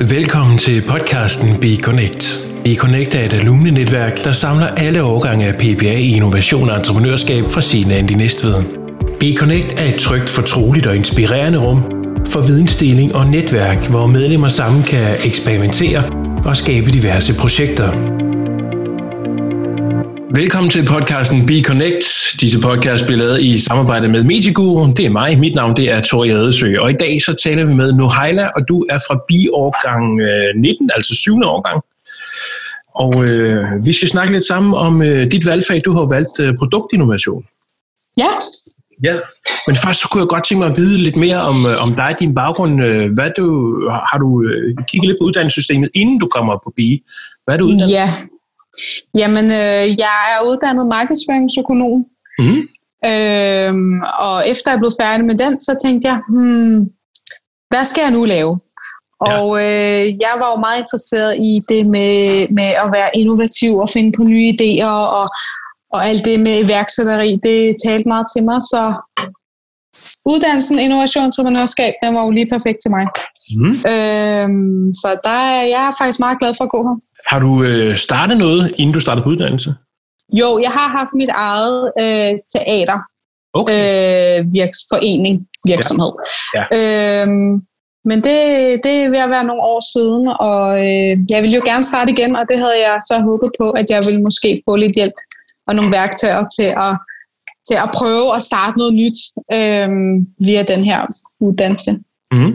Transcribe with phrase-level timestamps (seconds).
[0.00, 2.48] Velkommen til podcasten Be Connect.
[2.64, 7.44] Be Connect er et alumnenetværk, der samler alle årgange af PPA i innovation og entreprenørskab
[7.50, 8.54] fra sin i Næstved.
[9.20, 11.82] Be Connect er et trygt, fortroligt og inspirerende rum
[12.26, 16.02] for vidensdeling og netværk, hvor medlemmer sammen kan eksperimentere
[16.44, 18.15] og skabe diverse projekter.
[20.36, 22.04] Velkommen til podcasten Be Connect.
[22.40, 24.92] Disse podcast bliver lavet i samarbejde med Medieguru.
[24.96, 25.38] Det er mig.
[25.38, 26.78] Mit navn det er Tori Adesø.
[26.80, 30.04] Og i dag så taler vi med Nohaila, og du er fra Bi-årgang
[30.60, 31.32] 19, altså 7.
[31.44, 31.82] årgang.
[32.94, 35.82] Og øh, vi skal snakke lidt sammen om øh, dit valgfag.
[35.84, 37.44] Du har valgt øh, produktinnovation.
[38.16, 38.30] Ja.
[39.02, 39.14] Ja,
[39.66, 41.94] men først så kunne jeg godt tænke mig at vide lidt mere om, øh, om
[41.94, 42.84] dig og din baggrund.
[42.84, 43.46] Øh, Hvad du,
[44.10, 47.02] har du øh, kigget lidt på uddannelsessystemet, inden du kommer på BI?
[47.44, 47.90] Hvad er du uddannet?
[47.90, 48.08] Ja.
[49.20, 52.04] Jamen, øh, jeg er uddannet markedsføringsøkonom.
[52.38, 52.62] Mm.
[53.10, 56.76] Øhm, og efter jeg blev færdig med den, så tænkte jeg, hmm,
[57.70, 58.52] hvad skal jeg nu lave?
[59.26, 59.40] Ja.
[59.40, 62.14] Og øh, jeg var jo meget interesseret i det med,
[62.58, 65.26] med at være innovativ og finde på nye idéer, og,
[65.94, 68.60] og alt det med iværksætteri, det talte meget til mig.
[68.72, 68.82] Så
[70.32, 73.04] uddannelsen innovation og entreprenørskab, den var jo lige perfekt til mig.
[73.58, 73.74] Mm.
[73.92, 76.96] Øhm, så der er jeg er faktisk meget glad for at gå her.
[77.26, 79.74] Har du øh, startet noget, inden du startede på uddannelse?
[80.40, 82.98] Jo, jeg har haft mit eget øh, teater,
[83.60, 83.74] Okay.
[83.74, 85.34] øh, virks, forening,
[85.66, 86.12] virksomhed.
[86.56, 86.64] Ja.
[86.78, 87.52] Øhm,
[88.08, 88.36] men det,
[88.84, 92.12] det er ved at være nogle år siden, og øh, jeg ville jo gerne starte
[92.12, 95.18] igen, og det havde jeg så håbet på, at jeg ville måske få lidt hjælp
[95.68, 96.92] og nogle værktøjer til at,
[97.68, 99.18] til at prøve at starte noget nyt
[99.56, 99.88] øh,
[100.46, 101.00] via den her
[101.40, 101.90] uddannelse.
[102.32, 102.52] Mm.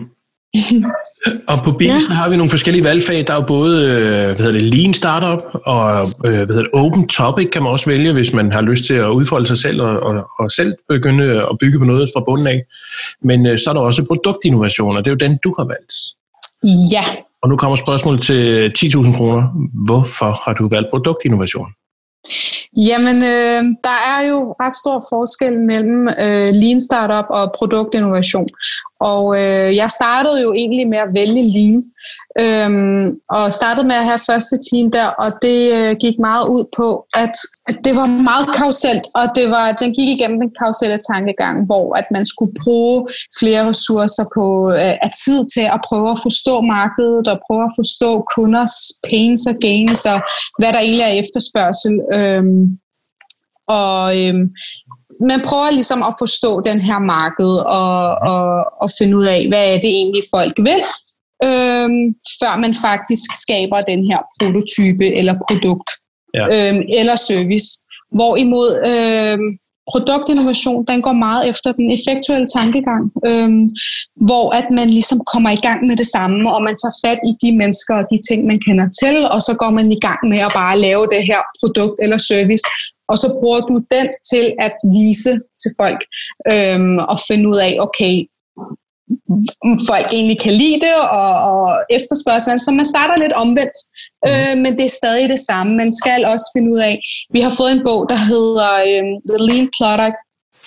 [1.48, 2.00] Og på BI Ja.
[2.00, 3.28] så har vi nogle forskellige valgfag.
[3.28, 6.70] Der er jo både øh, hvad hedder det, Lean Startup og øh, hvad hedder det,
[6.74, 9.82] Open Topic kan man også vælge, hvis man har lyst til at udfolde sig selv
[9.82, 12.64] og, og, og selv begynde at bygge på noget fra bunden af.
[13.24, 15.94] Men øh, så er der også produktinnovation, og det er jo den, du har valgt.
[16.94, 17.04] Ja,
[17.44, 19.44] Og nu kommer spørgsmålet til 10.000 kroner.
[19.86, 21.68] Hvorfor har du valgt produktinnovation?
[22.78, 28.48] Jamen, øh, der er jo ret stor forskel mellem øh, lean startup og produktinnovation.
[29.09, 31.78] Og øh, jeg startede jo egentlig med at vælge lean,
[32.44, 33.06] øhm,
[33.38, 36.88] og startede med at have første team der, og det øh, gik meget ud på,
[37.23, 37.35] at,
[37.69, 41.85] at det var meget kauselt, og det var, den gik igennem den kauselle tankegang, hvor
[42.00, 43.07] at man skulle bruge
[43.39, 44.45] flere ressourcer på
[44.79, 48.75] øh, af tid til at prøve at forstå markedet, og prøve at forstå kunders
[49.09, 50.19] pains og gains, og
[50.59, 51.95] hvad der egentlig er efterspørgsel.
[52.18, 52.63] Øhm,
[53.79, 54.45] og øhm,
[55.28, 58.00] man prøver ligesom at forstå den her marked og,
[58.32, 58.44] og,
[58.82, 60.82] og finde ud af, hvad er det egentlig folk vil,
[61.48, 62.02] øhm,
[62.42, 65.90] før man faktisk skaber den her prototype eller produkt
[66.40, 66.46] Ja.
[66.56, 67.70] øhm, eller service.
[68.18, 69.48] Hvorimod øhm,
[69.91, 73.66] produktinnovation, den går meget efter den effektuelle tankegang, øhm,
[74.28, 77.31] hvor at man ligesom kommer i gang med det samme, og man tager fat i
[77.44, 80.40] de mennesker og de ting, man kender til, og så går man i gang med
[80.47, 82.66] at bare lave det her produkt eller service,
[83.12, 86.01] og så bruger du den til at vise til folk
[86.53, 88.13] øhm, og finde ud af, okay,
[89.90, 91.64] folk egentlig kan lide det og, og
[91.98, 92.60] efterspørgselen.
[92.60, 93.78] Så man starter lidt omvendt,
[94.30, 95.70] øh, men det er stadig det samme.
[95.82, 96.94] Man skal også finde ud af,
[97.36, 100.20] vi har fået en bog, der hedder øh, The Lean Product,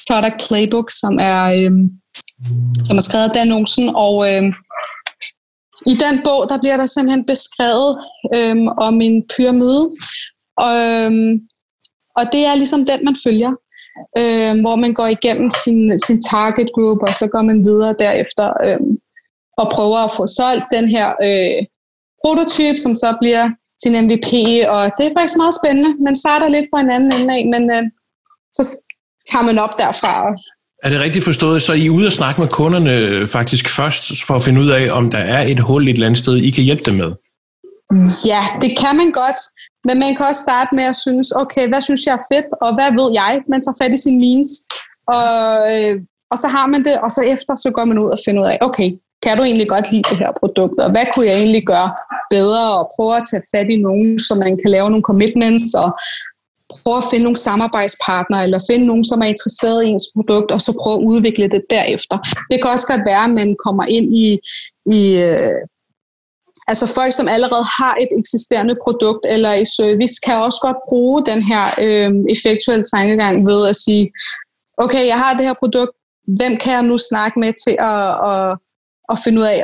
[0.09, 1.73] Product Playbook, som er, øh,
[2.87, 4.45] som er skrevet af Dan Olsen, og øh,
[5.93, 7.91] i den bog, der bliver der simpelthen beskrevet
[8.37, 8.57] øh,
[8.87, 9.85] om en pyramide,
[10.65, 11.13] og, øh,
[12.19, 13.53] og det er ligesom den, man følger
[14.21, 18.47] øh, hvor man går igennem sin, sin target group, og så går man videre derefter
[18.67, 18.81] øh,
[19.61, 21.59] og prøver at få solgt den her øh,
[22.23, 23.45] prototyp, som så bliver
[23.83, 24.31] sin MVP,
[24.75, 25.91] og det er faktisk meget spændende.
[26.09, 27.85] Man starter lidt på en anden ende af, men øh,
[28.57, 28.63] så
[29.31, 30.13] tager man op derfra.
[30.85, 32.95] Er det rigtigt forstået, så I er ude og snakke med kunderne
[33.29, 36.23] faktisk først, for at finde ud af, om der er et hul et eller andet
[36.25, 37.11] sted, I kan hjælpe dem med?
[38.31, 39.41] Ja, det kan man godt,
[39.87, 42.71] men man kan også starte med at synes, okay, hvad synes jeg er fedt, og
[42.77, 43.33] hvad ved jeg?
[43.53, 44.51] Man tager fat i sin means,
[45.17, 45.33] og,
[45.73, 45.95] øh,
[46.33, 48.49] og så har man det, og så efter, så går man ud og finder ud
[48.55, 48.89] af, okay,
[49.25, 51.91] kan du egentlig godt lide det her produkt, og hvad kunne jeg egentlig gøre
[52.31, 55.89] bedre, og prøve at tage fat i nogen, så man kan lave nogle commitments, og
[56.73, 60.61] prøve at finde nogle samarbejdspartnere, eller finde nogen, som er interesseret i ens produkt, og
[60.67, 62.17] så prøve at udvikle det derefter.
[62.51, 64.29] Det kan også godt være, at man kommer ind i,
[64.99, 65.61] i øh,
[66.71, 71.19] altså folk, som allerede har et eksisterende produkt eller et service, kan også godt bruge
[71.31, 74.05] den her øh, effektuelle tankegang ved at sige,
[74.85, 75.93] okay, jeg har det her produkt,
[76.39, 78.49] hvem kan jeg nu snakke med til at, at,
[79.13, 79.59] at finde ud af,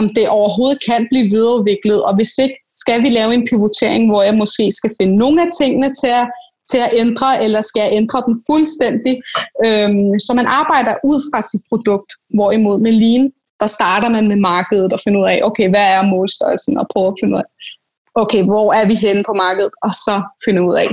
[0.00, 4.22] om det overhovedet kan blive videreudviklet, og hvis ikke, skal vi lave en pivotering, hvor
[4.28, 6.26] jeg måske skal finde nogle af tingene til at,
[6.70, 9.14] til at ændre, eller skal jeg ændre den fuldstændig,
[9.66, 13.24] øhm, så man arbejder ud fra sit produkt, hvorimod med Lean,
[13.62, 17.10] der starter man med markedet og finder ud af, okay, hvad er målstørrelsen, og prøver
[17.12, 17.48] at finde ud af,
[18.22, 20.14] okay, hvor er vi henne på markedet, og så
[20.44, 20.90] finde ud af.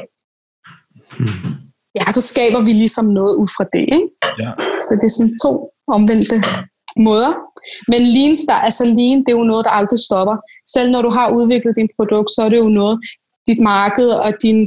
[1.20, 1.60] Hmm.
[2.00, 3.86] Ja, så skaber vi ligesom noget ud fra det.
[3.98, 4.10] Ikke?
[4.44, 4.52] Ja.
[4.86, 5.52] Så det er sådan to
[5.96, 6.38] omvendte
[7.08, 7.32] måder.
[7.92, 10.36] Men lean, der, altså lean, det er jo noget, der aldrig stopper.
[10.74, 12.96] Selv når du har udviklet din produkt, så er det jo noget,
[13.48, 14.60] dit marked og din,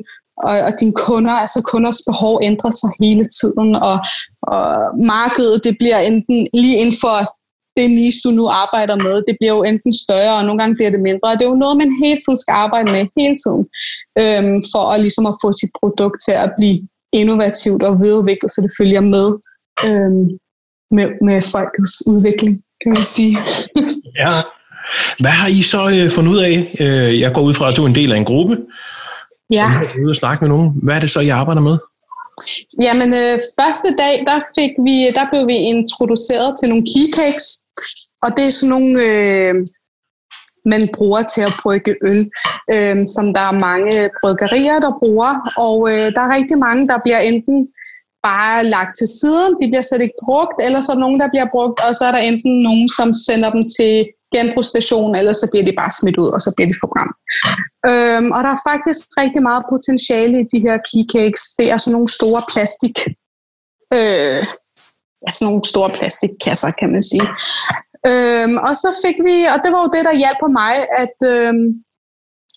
[0.49, 3.97] og, og dine kunder, altså kunders behov ændrer sig hele tiden, og,
[4.55, 4.65] og
[5.15, 7.17] markedet, det bliver enten lige inden for
[7.77, 10.91] det niche, du nu arbejder med, det bliver jo enten større, og nogle gange bliver
[10.95, 11.29] det mindre.
[11.31, 13.63] Og det er jo noget, man hele tiden skal arbejde med, hele tiden,
[14.23, 16.79] øhm, for at, ligesom at få sit produkt til at blive
[17.21, 19.27] innovativt og videreudviklet, så det følger med,
[19.87, 20.25] øhm,
[20.97, 23.35] med, med folkets udvikling, kan man sige.
[24.23, 24.33] ja.
[25.23, 26.55] Hvad har I så øh, fundet ud af?
[26.81, 28.55] Øh, jeg går ud fra, at du er en del af en gruppe.
[29.51, 29.67] Ja.
[29.67, 30.71] Og I ude og snakke med nogen.
[30.83, 31.77] Hvad er det så, I arbejder med?
[32.81, 37.47] Jamen, øh, første dag, der, fik vi, der blev vi introduceret til nogle key cakes,
[38.25, 39.55] og det er sådan nogle, øh,
[40.73, 42.23] man bruger til at brygge øl,
[42.75, 45.33] øh, som der er mange bryggerier, der bruger,
[45.67, 47.59] og øh, der er rigtig mange, der bliver enten
[48.31, 51.33] bare lagt til siden, de bliver slet ikke brugt, eller så er der nogen, der
[51.35, 53.95] bliver brugt, og så er der enten nogen, som sender dem til
[54.35, 57.15] genbrugsstationen, eller så bliver de bare smidt ud, og så bliver de forbrændt.
[57.91, 61.45] Øhm, og der er faktisk rigtig meget potentiale i de her keycakes.
[61.59, 62.97] Det er sådan nogle store plastik,
[63.99, 64.41] øh,
[65.23, 67.29] ja, sådan nogle store plastikkasser, kan man sige.
[68.11, 71.17] Øhm, og så fik vi, og det var jo det, der hjalp på mig, at
[71.33, 71.67] øhm,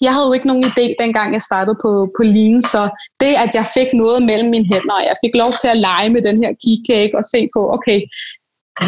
[0.06, 2.82] jeg havde jo ikke nogen idé, dengang jeg startede på, på Lean, så
[3.24, 6.10] det, at jeg fik noget mellem mine hænder, og jeg fik lov til at lege
[6.14, 8.00] med den her keycake og se på, okay,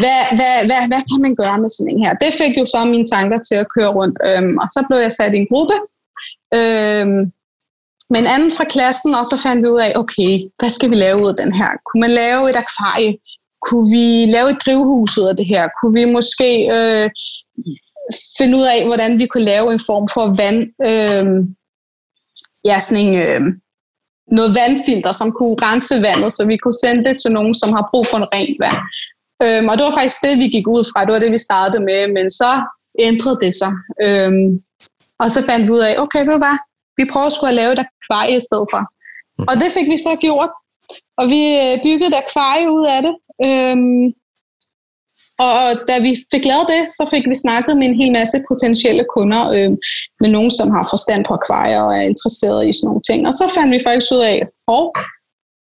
[0.01, 2.13] hvad, hvad, hvad, hvad kan man gøre med sådan en her?
[2.23, 5.13] Det fik jo så mine tanker til at køre rundt, øhm, og så blev jeg
[5.15, 5.75] sat i en gruppe
[6.59, 7.19] øhm,
[8.11, 10.95] med en anden fra klassen, og så fandt vi ud af, okay, hvad skal vi
[10.95, 11.71] lave ud af den her?
[11.85, 13.11] Kunne man lave et akvarie?
[13.67, 14.05] Kunne vi
[14.35, 15.63] lave et drivhus ud af det her?
[15.79, 17.09] Kunne vi måske øh,
[18.37, 20.59] finde ud af, hvordan vi kunne lave en form for vand,
[20.89, 21.25] øh,
[22.69, 23.41] ja, sådan en, øh,
[24.37, 27.89] noget vandfilter, som kunne rense vandet, så vi kunne sende det til nogen, som har
[27.91, 28.79] brug for en rent vand.
[29.43, 31.05] Øhm, og det var faktisk det, vi gik ud fra.
[31.05, 32.01] Det var det, vi startede med.
[32.17, 32.51] Men så
[33.09, 33.73] ændrede det sig.
[34.05, 34.49] Øhm,
[35.21, 36.57] og så fandt vi ud af, okay, ved du hvad?
[36.99, 38.81] Vi prøver sgu at lave et akvarie i stedet for.
[39.49, 40.51] Og det fik vi så gjort.
[41.19, 43.13] Og vi øh, byggede et akvarie ud af det.
[43.47, 44.05] Øhm,
[45.45, 45.59] og
[45.89, 49.43] da vi fik lavet det, så fik vi snakket med en hel masse potentielle kunder,
[49.55, 49.71] øh,
[50.21, 53.19] med nogen, som har forstand på akvarier og er interesseret i sådan nogle ting.
[53.29, 54.49] Og så fandt vi faktisk ud af, at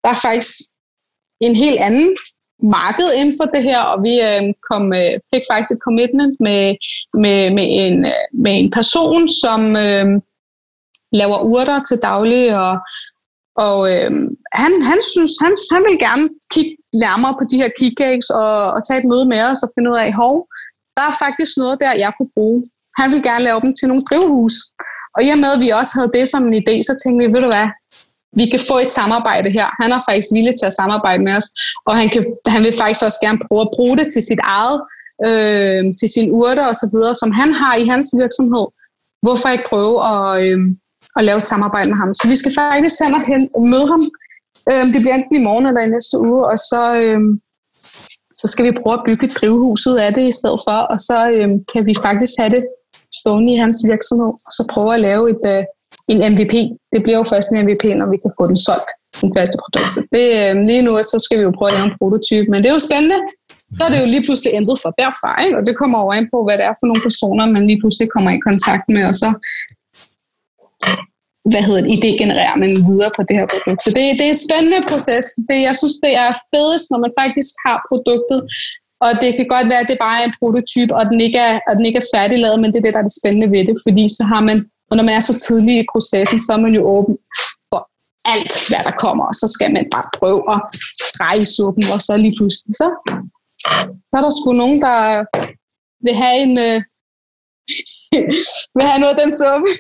[0.04, 0.54] der er faktisk
[1.46, 2.10] en helt anden
[2.78, 6.62] marked inden for det her, og vi øh, kom, øh, fik faktisk et commitment med,
[7.22, 10.06] med, med, en, øh, med en person, som øh,
[11.20, 12.74] laver urter til daglig, og,
[13.56, 14.10] og øh,
[14.62, 16.24] han, han, synes, han, han vil gerne
[16.54, 16.72] kigge
[17.04, 19.98] nærmere på de her keycakes og, og tage et møde med os og finde ud
[20.04, 20.36] af, hov,
[20.96, 22.60] der er faktisk noget der, jeg kunne bruge.
[23.00, 24.54] Han vil gerne lave dem til nogle drivhus.
[25.14, 27.32] Og i og med, at vi også havde det som en idé, så tænkte vi,
[27.34, 27.68] ved du hvad,
[28.40, 29.68] vi kan få et samarbejde her.
[29.82, 31.48] Han er faktisk villig til at samarbejde med os,
[31.88, 32.22] og han, kan,
[32.54, 34.78] han vil faktisk også gerne prøve at bruge det til sit eget,
[35.28, 38.66] øh, til sine urter og så videre, som han har i hans virksomhed.
[39.24, 40.58] Hvorfor ikke prøve at, øh,
[41.18, 42.10] at lave et samarbejde med ham?
[42.18, 44.02] Så vi skal faktisk sende hen og møde ham.
[44.70, 47.20] Øh, det bliver enten i morgen eller i næste uge, og så, øh,
[48.40, 50.98] så skal vi prøve at bygge et drivhus ud af det i stedet for, og
[51.08, 52.62] så øh, kan vi faktisk have det
[53.20, 55.62] stående i hans virksomhed, og så prøve at lave et, øh,
[56.12, 56.55] en MVP.
[56.93, 58.90] Det bliver jo først en MVP, når vi kan få den solgt,
[59.22, 59.90] den første produkt.
[59.96, 62.58] Så det, øh, lige nu så skal vi jo prøve at lave en prototype, men
[62.60, 63.19] det er jo spændende.
[63.76, 65.56] Så er det jo lige pludselig ændret sig derfra, ikke?
[65.58, 68.08] og det kommer over ind på, hvad det er for nogle personer, man lige pludselig
[68.14, 69.29] kommer i kontakt med, og så
[71.53, 73.81] hvad hedder det, idé genererer man videre på det her produkt.
[73.84, 75.26] Så det, det er en spændende proces.
[75.48, 78.41] Det, jeg synes, det er fedest, når man faktisk har produktet,
[79.05, 81.55] og det kan godt være, at det bare er en prototype, og den ikke er,
[81.69, 83.76] og den ikke er færdiglavet, men det er det, der er det spændende ved det,
[83.86, 84.56] fordi så har man
[84.91, 87.14] og når man er så tidlig i processen, så er man jo åben
[87.70, 87.81] for
[88.34, 90.60] alt, hvad der kommer, og så skal man bare prøve at
[91.17, 92.86] dreje suppen, og så lige pludselig, så,
[94.08, 94.98] så er der sgu nogen, der
[96.05, 96.79] vil have en, øh,
[98.76, 99.70] vil have noget af den suppe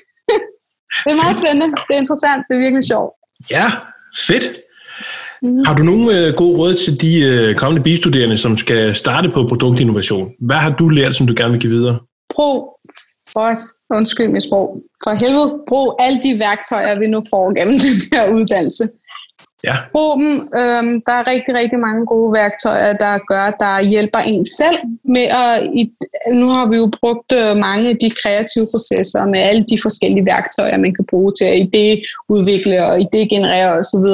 [1.04, 3.12] det er meget spændende, det er interessant, det er virkelig sjovt.
[3.50, 3.66] Ja,
[4.28, 4.46] fedt.
[5.42, 5.64] Mm.
[5.66, 9.46] Har du nogle øh, gode råd til de øh, kommende bistuderende, som skal starte på
[9.48, 10.30] produktinnovation?
[10.40, 11.98] Hvad har du lært, som du gerne vil give videre?
[12.34, 12.54] Prøv
[13.32, 13.46] for,
[13.96, 14.66] undskyld mit sprog,
[15.04, 18.84] for helvede, brug alle de værktøjer, vi nu får gennem den her uddannelse.
[19.68, 19.76] Ja.
[19.94, 20.32] Brug dem.
[20.60, 24.78] Øhm, der er rigtig, rigtig mange gode værktøjer, der gør, der hjælper en selv
[25.14, 25.52] med at...
[25.80, 25.82] I,
[26.40, 30.26] nu har vi jo brugt øh, mange af de kreative processer med alle de forskellige
[30.32, 34.08] værktøjer, man kan bruge til at idéudvikle og idégenerere osv.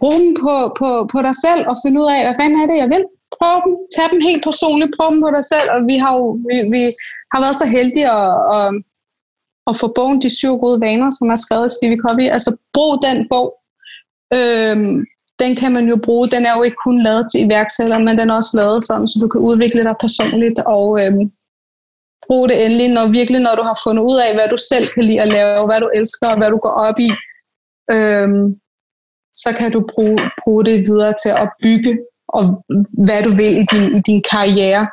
[0.00, 2.78] Brug dem på, på, på dig selv og finde ud af, hvad fanden er det,
[2.84, 3.04] jeg vil?
[3.34, 3.72] prøv dem.
[3.94, 4.92] Tag dem helt personligt.
[4.96, 5.68] Prøv dem på dig selv.
[5.74, 6.82] Og vi har jo vi, vi
[7.32, 8.68] har været så heldige at, at,
[9.68, 12.26] at få bogen De syv gode vaner, som er skrevet af Stevie Covey.
[12.36, 13.48] Altså brug den bog.
[14.34, 15.04] Øhm,
[15.38, 16.28] den kan man jo bruge.
[16.28, 19.18] Den er jo ikke kun lavet til iværksættere, men den er også lavet sådan, så
[19.22, 21.30] du kan udvikle dig personligt og øhm,
[22.26, 25.04] bruge det endelig, når virkelig når du har fundet ud af, hvad du selv kan
[25.04, 27.10] lide at lave, hvad du elsker og hvad du går op i.
[27.94, 28.44] Øhm,
[29.42, 32.64] så kan du bruge, bruge det videre til at bygge og
[33.06, 34.84] hvad du vil i din, i din karriere.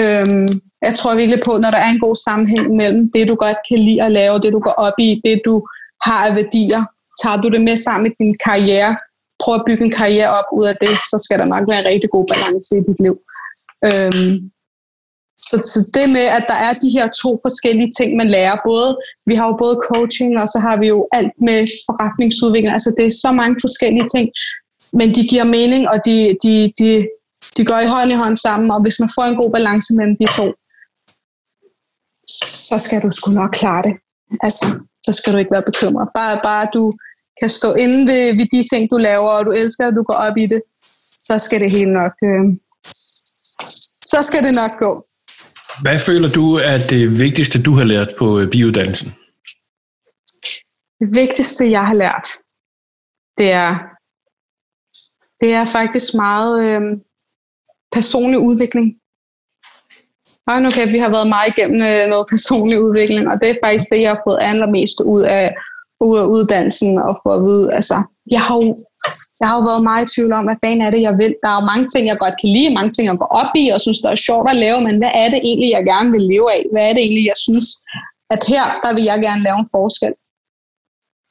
[0.00, 0.48] Øhm,
[0.86, 3.78] jeg tror virkelig på, når der er en god sammenhæng mellem det, du godt kan
[3.78, 5.54] lide at lave, det du går op i, det du
[6.06, 6.82] har af værdier,
[7.22, 8.92] tager du det med sammen med din karriere,
[9.42, 11.90] prøv at bygge en karriere op ud af det, så skal der nok være en
[11.92, 13.16] rigtig god balance i dit liv.
[13.88, 14.36] Øhm,
[15.48, 18.90] så, så det med, at der er de her to forskellige ting, man lærer, både,
[19.28, 23.06] vi har jo både coaching, og så har vi jo alt med forretningsudvikling, altså det
[23.06, 24.26] er så mange forskellige ting,
[24.98, 26.88] men de giver mening, og de, de, de,
[27.56, 30.16] de går i hånd i hånd sammen, og hvis man får en god balance mellem
[30.20, 30.46] de to,
[32.70, 33.94] så skal du sgu nok klare det.
[34.46, 34.64] Altså,
[35.06, 36.08] så skal du ikke være bekymret.
[36.14, 36.84] Bare, bare du
[37.40, 40.18] kan stå inde ved, ved de ting, du laver, og du elsker, at du går
[40.26, 40.62] op i det,
[41.28, 42.44] så skal det helt nok, øh,
[44.12, 44.92] så skal det nok gå.
[45.84, 49.14] Hvad føler du er det vigtigste, du har lært på øh, biuddannelsen?
[51.00, 52.26] Det vigtigste, jeg har lært,
[53.38, 53.70] det er,
[55.40, 56.82] det er faktisk meget øh,
[57.92, 58.86] personlig udvikling.
[60.48, 63.62] Og nu kan vi har været meget igennem øh, noget personlig udvikling, og det er
[63.64, 65.46] faktisk det, jeg har fået allermest ud af,
[66.08, 67.96] ud af uddannelsen og få at vide, altså,
[68.34, 68.72] jeg har, jo,
[69.40, 71.32] jeg har jo været meget i tvivl om, hvad fanden er det, jeg vil.
[71.42, 73.64] Der er jo mange ting, jeg godt kan lide, mange ting, jeg går op i,
[73.74, 76.24] og synes, det er sjovt at lave, men hvad er det egentlig, jeg gerne vil
[76.32, 76.62] leve af?
[76.72, 77.66] Hvad er det egentlig, jeg synes,
[78.34, 80.14] at her, der vil jeg gerne lave en forskel?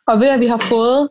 [0.10, 1.02] Og ved at vi har fået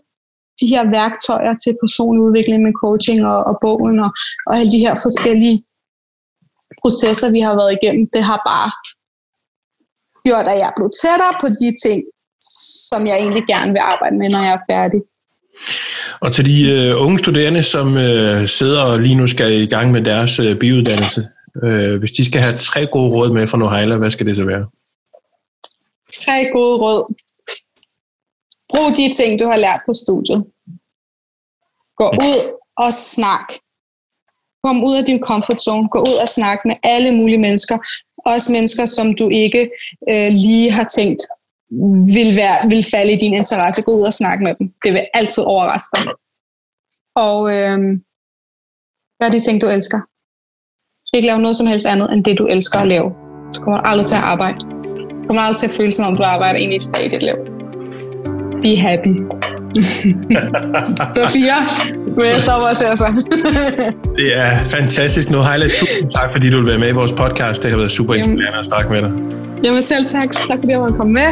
[0.60, 4.10] de her værktøjer til personlig udvikling med coaching og, og bogen og,
[4.46, 5.58] og alle de her forskellige
[6.82, 8.70] processer, vi har været igennem, det har bare
[10.26, 12.00] gjort, at jeg er blevet tættere på de ting,
[12.90, 15.00] som jeg egentlig gerne vil arbejde med, når jeg er færdig.
[16.20, 19.90] Og til de uh, unge studerende, som uh, sidder og lige nu skal i gang
[19.90, 21.20] med deres uh, biuddannelse,
[21.62, 24.44] uh, hvis de skal have tre gode råd med fra Noheila, hvad skal det så
[24.44, 24.64] være?
[26.12, 27.14] Tre gode råd.
[28.70, 30.40] Brug de ting, du har lært på studiet.
[32.00, 32.38] Gå ud
[32.76, 33.48] og snak.
[34.64, 35.88] Kom ud af din comfort zone.
[35.88, 37.76] Gå ud og snak med alle mulige mennesker.
[38.26, 39.70] Også mennesker, som du ikke
[40.10, 41.20] øh, lige har tænkt
[42.16, 43.82] vil, være, vil falde i din interesse.
[43.82, 44.66] Gå ud og snakke med dem.
[44.84, 46.06] Det vil altid overraske dig.
[47.16, 47.78] Og øh,
[49.20, 50.00] gør de ting, du elsker.
[51.16, 53.08] Ikke lave noget som helst andet, end det, du elsker at lave.
[53.52, 54.58] Så kommer du aldrig til at arbejde.
[55.20, 57.22] Du kommer aldrig til at føle, som om du arbejder egentlig i et i dit
[57.22, 57.38] liv.
[58.62, 59.14] Be happy
[59.74, 61.58] det var fire,
[62.16, 63.08] men jeg stopper og ser så.
[64.18, 65.30] det er fantastisk.
[65.30, 67.62] Nu Heile, tusind tak, fordi du vil være med i vores podcast.
[67.62, 69.10] Det har været super inspirerende at snakke med dig.
[69.64, 70.30] Jamen selv tak.
[70.48, 71.28] Tak fordi jeg måtte komme med.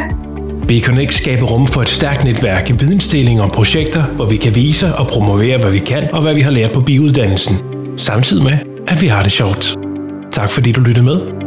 [0.67, 4.95] BConnect skaber rum for et stærkt netværk i vidensdeling om projekter, hvor vi kan vise
[4.95, 7.55] og promovere, hvad vi kan og hvad vi har lært på biuddannelsen.
[7.97, 8.57] Samtidig med,
[8.87, 9.75] at vi har det sjovt.
[10.31, 11.42] Tak fordi du lyttede med.